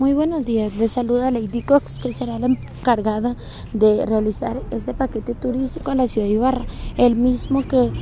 [0.00, 3.36] Muy buenos días, les saluda Lady Cox, que será la encargada
[3.72, 7.92] de realizar este paquete turístico a la ciudad de Ibarra, el mismo que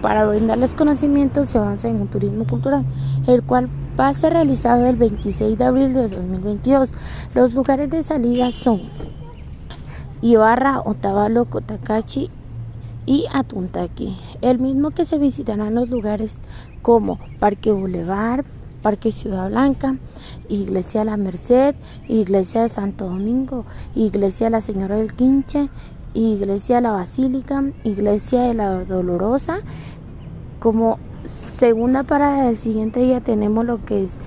[0.00, 2.86] para brindarles conocimientos se basa en un turismo cultural,
[3.26, 3.68] el cual
[4.00, 6.94] va a ser realizado el 26 de abril de 2022.
[7.34, 8.80] Los lugares de salida son
[10.22, 12.30] Ibarra, Otavalo, Cotacachi
[13.04, 16.40] y Atuntaqui, el mismo que se visitarán los lugares
[16.80, 18.46] como Parque Boulevard,
[18.82, 19.96] Parque Ciudad Blanca,
[20.48, 21.74] Iglesia La Merced,
[22.08, 23.64] Iglesia de Santo Domingo,
[23.94, 25.68] Iglesia La Señora del Quinche,
[26.14, 29.58] Iglesia La Basílica, Iglesia de la Dolorosa.
[30.60, 30.98] Como
[31.58, 34.18] segunda para el siguiente día tenemos lo que es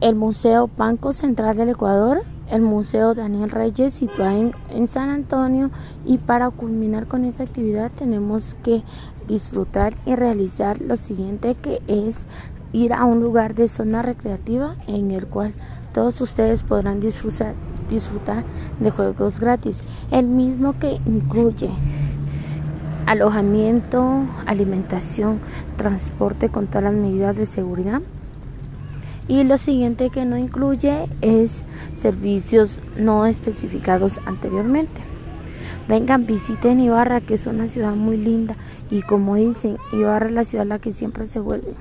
[0.00, 5.70] el Museo Banco Central del Ecuador, el Museo Daniel Reyes situado en, San Antonio.
[6.04, 8.82] Y para culminar con esta actividad tenemos que
[9.26, 12.24] disfrutar y realizar lo siguiente que es
[12.72, 15.54] ir a un lugar de zona recreativa en el cual
[15.92, 17.54] todos ustedes podrán disfrutar,
[17.88, 18.44] disfrutar
[18.80, 21.70] de juegos gratis, el mismo que incluye
[23.06, 25.40] alojamiento, alimentación,
[25.78, 28.02] transporte con todas las medidas de seguridad
[29.28, 35.00] y lo siguiente que no incluye es servicios no especificados anteriormente.
[35.86, 38.56] Vengan, visiten Ibarra, que es una ciudad muy linda
[38.90, 41.74] y como dicen, Ibarra es la ciudad a la que siempre se vuelve.